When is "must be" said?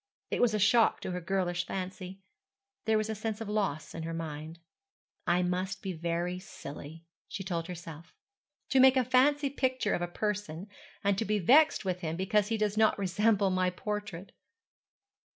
5.43-5.93